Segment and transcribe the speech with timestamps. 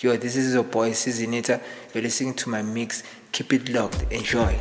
[0.00, 1.60] Yo, this is your boy Seasonita.
[1.92, 3.02] You're listening to my mix.
[3.32, 4.04] Keep it locked.
[4.12, 4.56] Enjoy.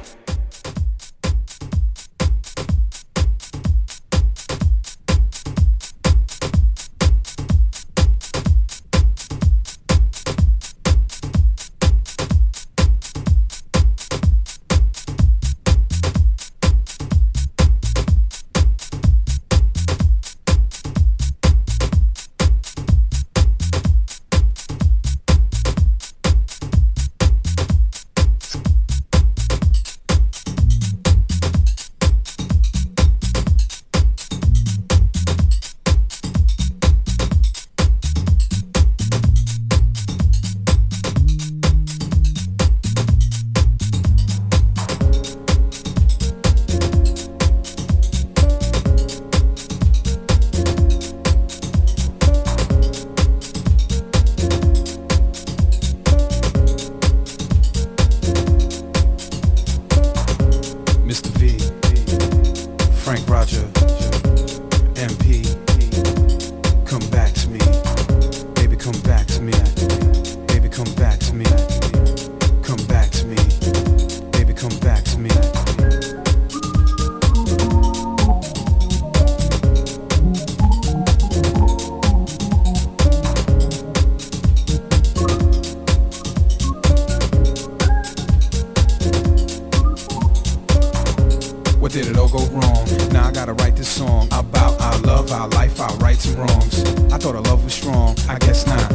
[93.97, 96.83] song about our love, our life, our rights and wrongs.
[97.11, 98.89] I thought our love was strong, I guess not,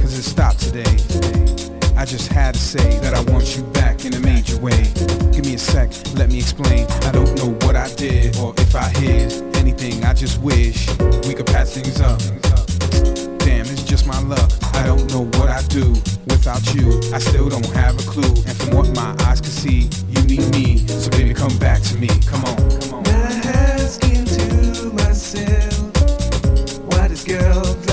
[0.00, 0.96] cause it stopped today.
[1.98, 4.84] I just had to say that I want you back in a major way.
[5.32, 6.86] Give me a sec, let me explain.
[7.08, 10.02] I don't know what I did or if I hid anything.
[10.04, 10.88] I just wish
[11.26, 12.18] we could pass things up.
[13.40, 14.50] Damn, it's just my luck.
[14.72, 15.90] I don't know what I do
[16.32, 16.98] without you.
[17.12, 18.32] I still don't have a clue.
[18.46, 20.86] And from what my eyes can see, you need me.
[20.86, 22.08] So baby, come back to me.
[22.24, 22.56] Come on.
[22.80, 23.02] Come on.
[23.02, 24.37] Not asking
[24.92, 25.78] myself,
[26.86, 27.87] what is this girl?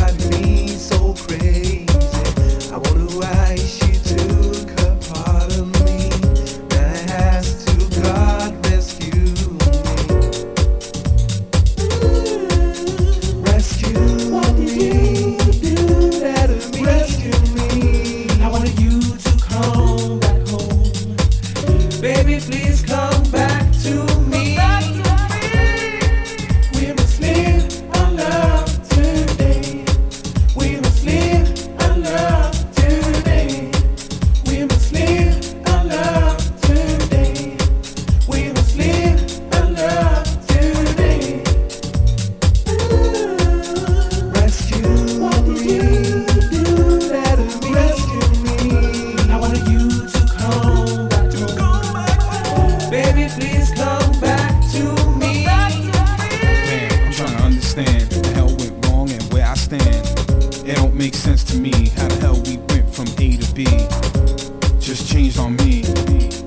[65.63, 65.83] me.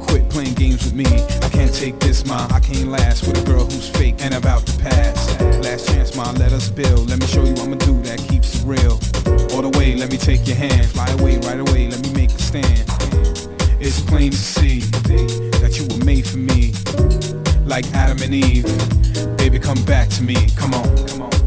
[0.00, 1.06] Quit playing games with me.
[1.42, 2.46] I can't take this, ma.
[2.50, 5.40] I can't last with a girl who's fake and about to pass.
[5.62, 6.30] Last chance, ma.
[6.32, 7.08] Let us build.
[7.10, 8.98] Let me show you I'ma do that keeps it real.
[9.54, 10.86] All the way, let me take your hand.
[10.86, 11.88] Fly away right away.
[11.88, 12.84] Let me make a stand.
[13.80, 14.80] It's plain to see
[15.60, 16.72] that you were made for me.
[17.64, 18.66] Like Adam and Eve.
[19.36, 20.36] Baby, come back to me.
[20.56, 21.06] Come on.
[21.06, 21.37] Come on.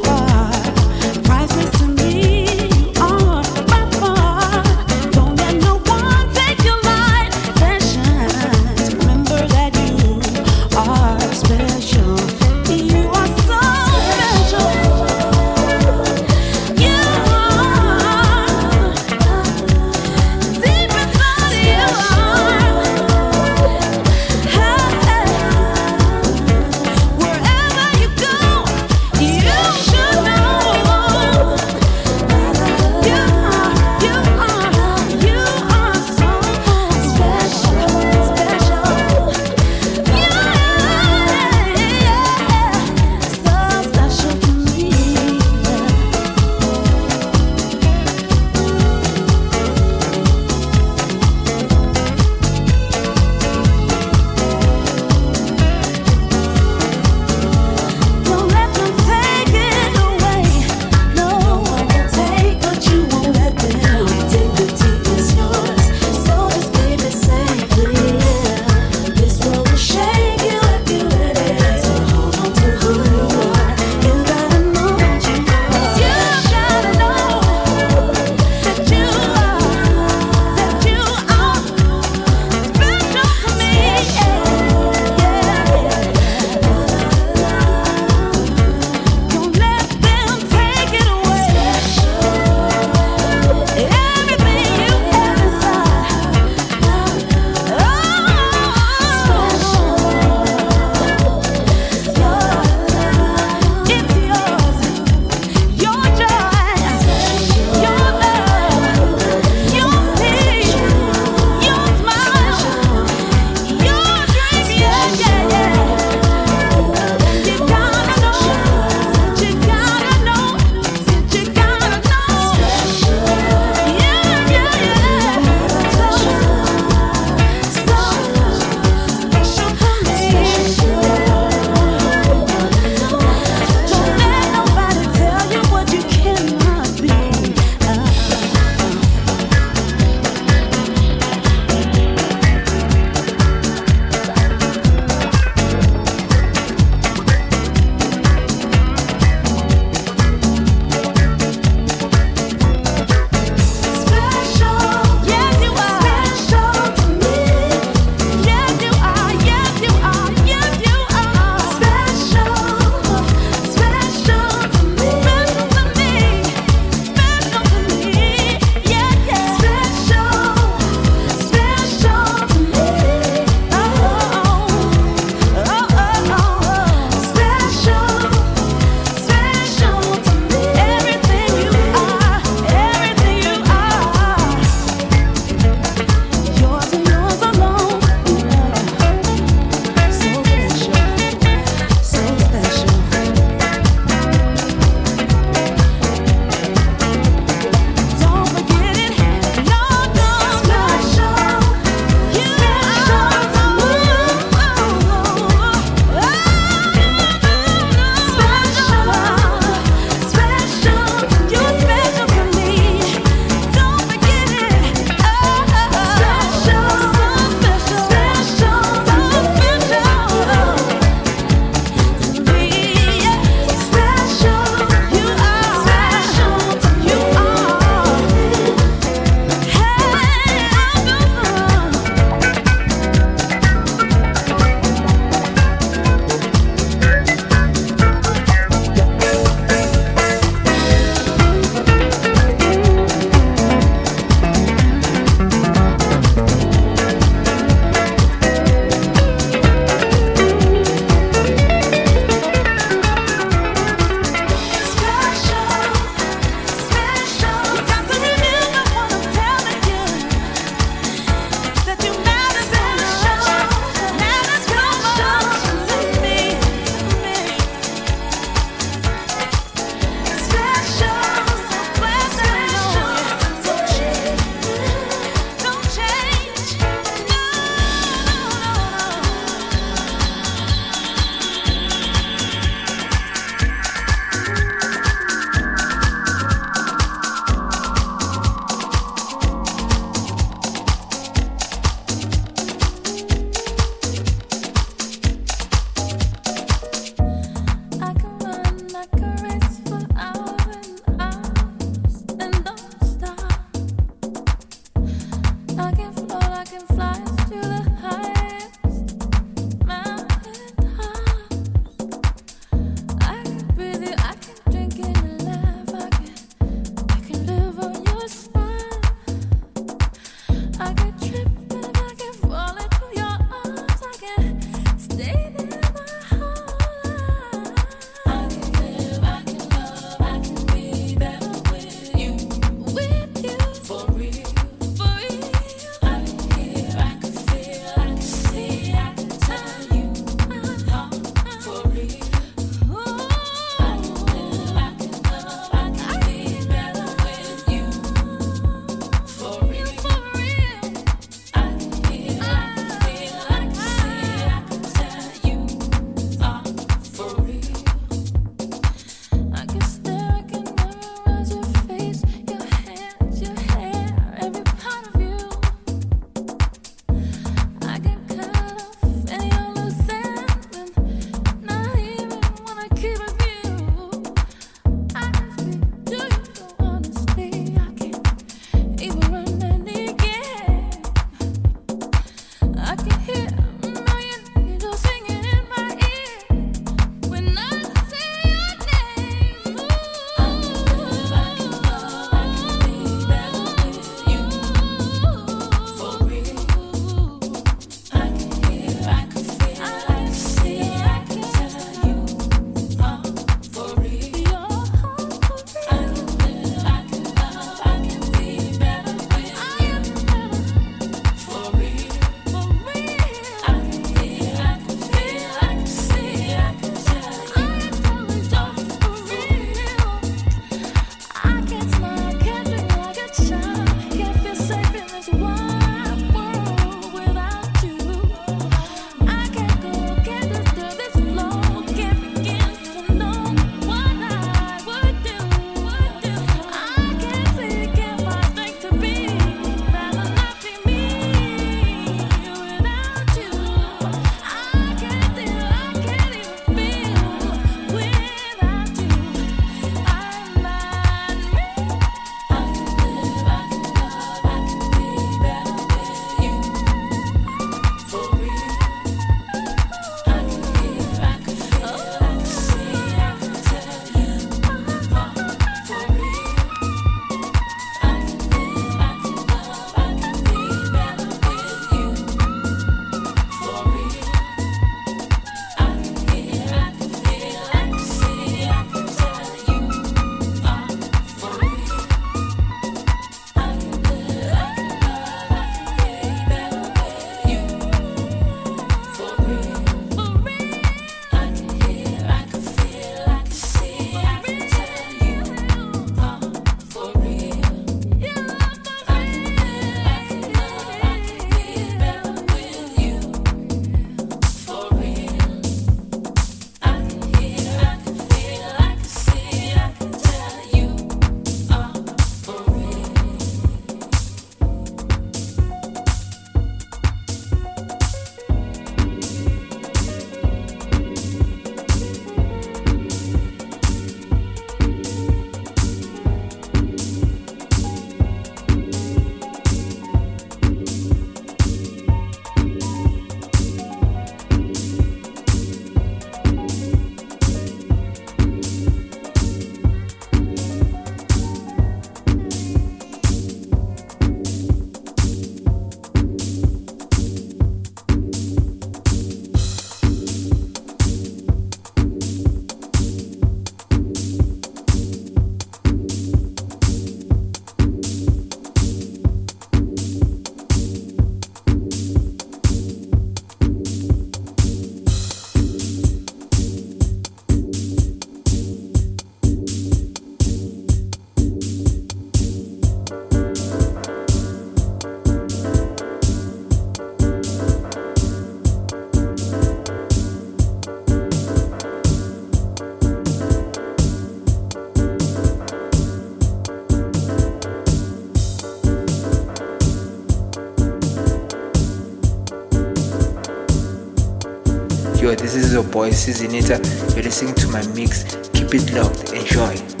[595.81, 596.77] Your boy Seasonita.
[597.11, 598.23] You're uh, listening to my mix.
[598.53, 599.33] Keep it locked.
[599.33, 600.00] Enjoy.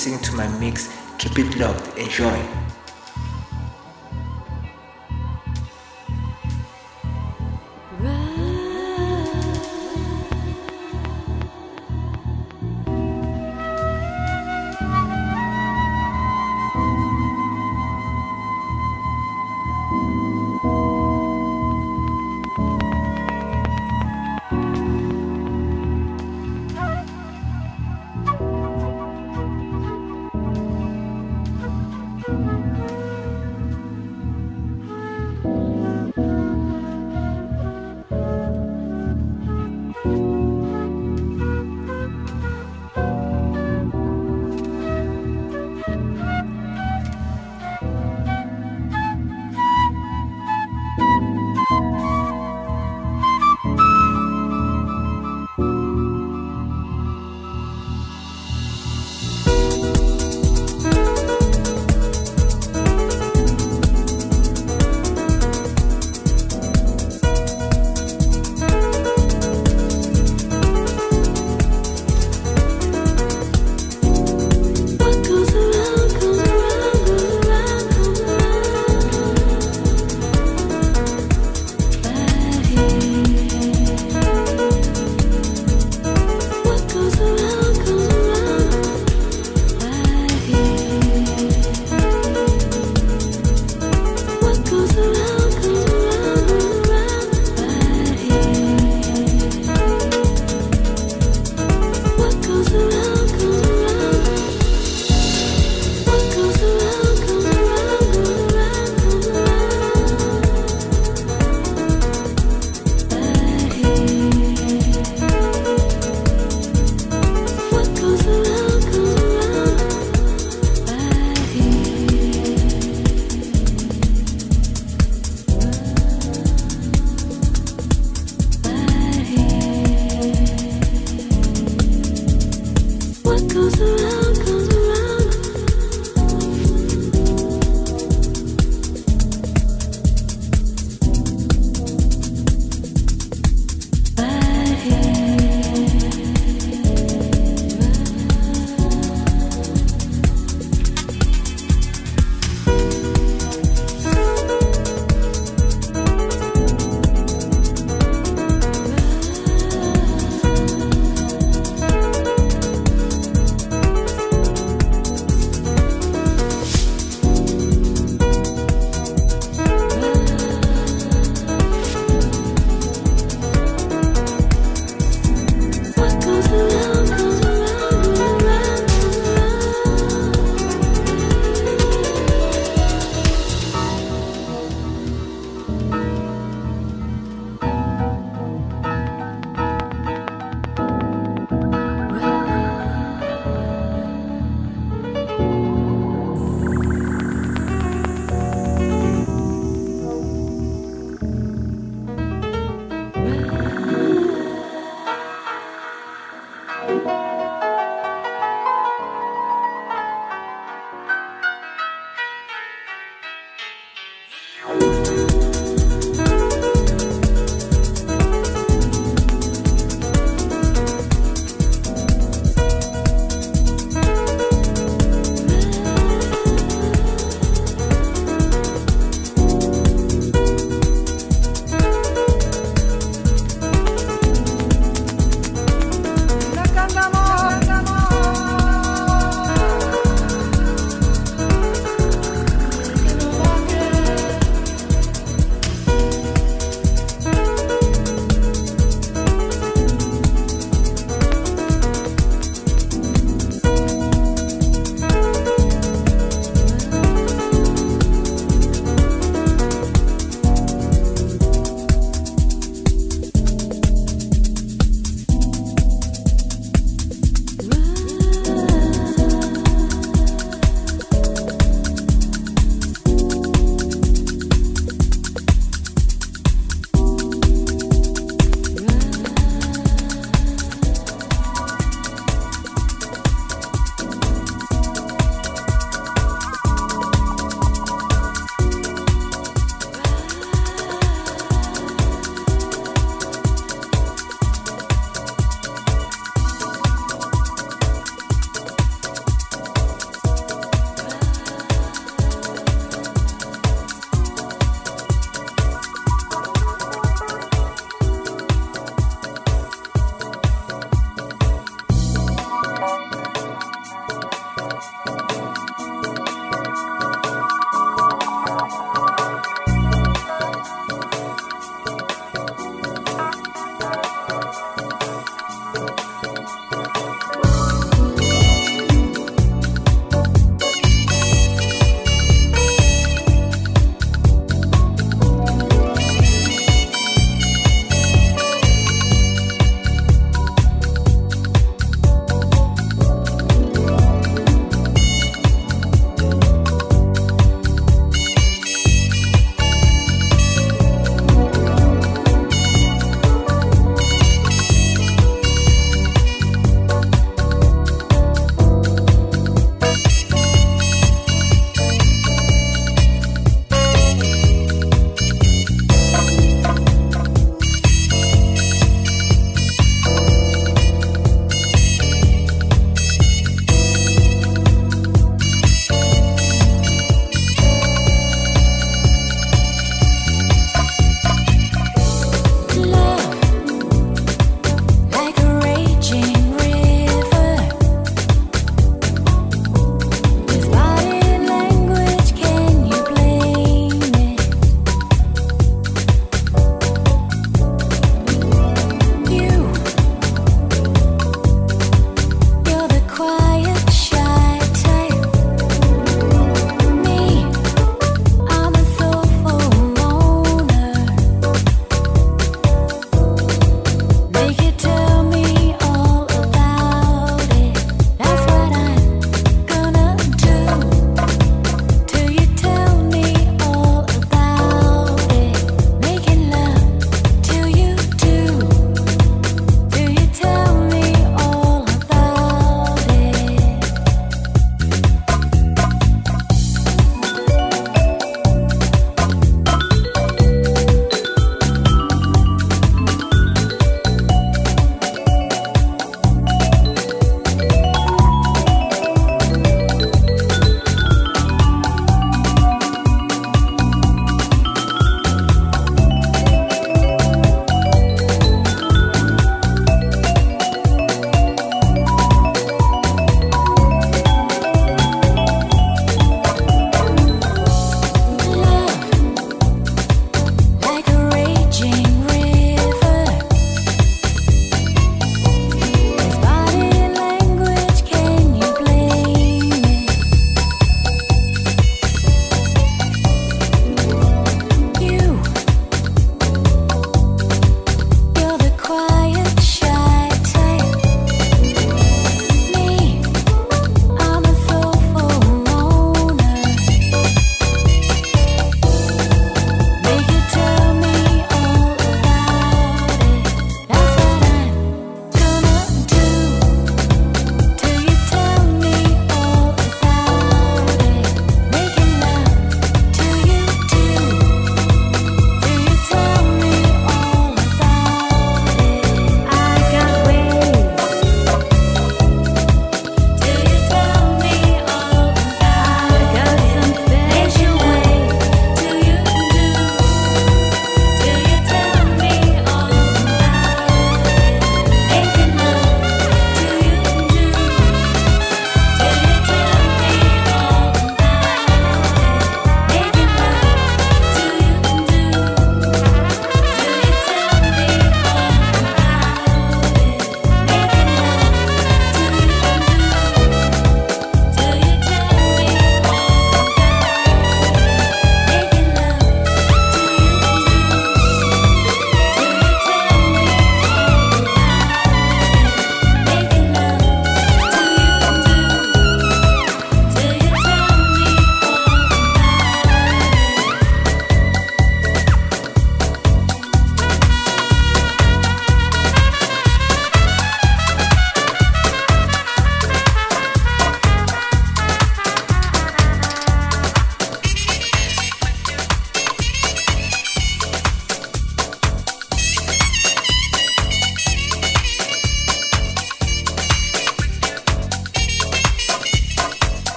[0.00, 0.88] Listening to my mix.
[1.18, 1.98] Keep it locked.
[1.98, 2.59] Enjoy.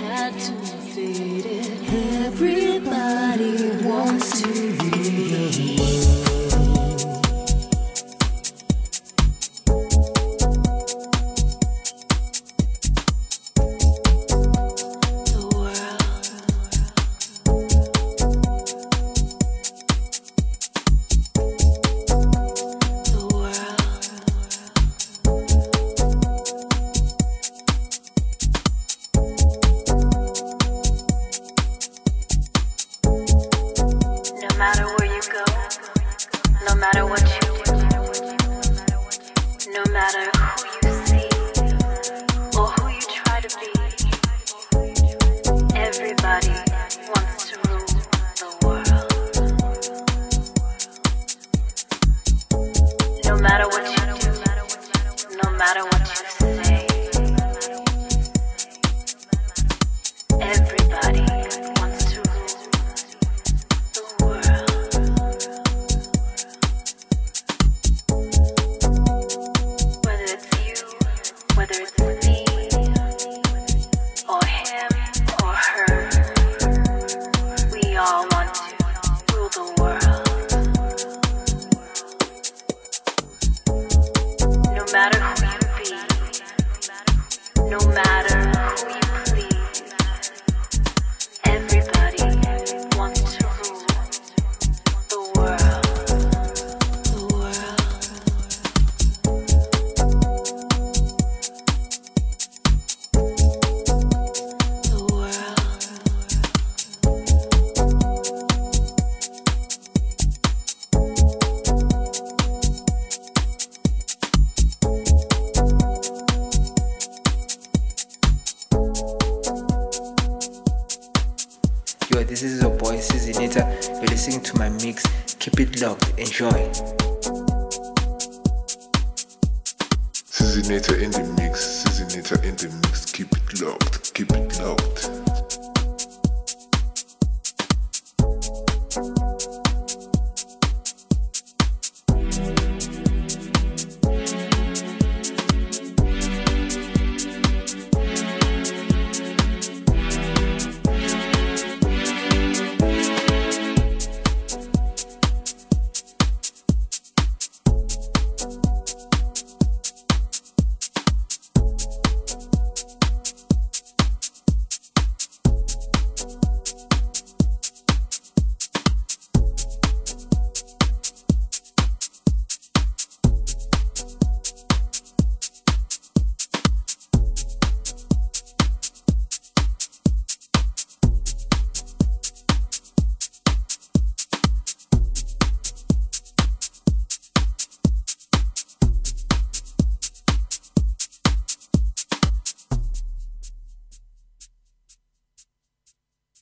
[0.00, 0.52] Had to
[0.94, 2.26] fade it.
[2.26, 4.89] Everybody wants to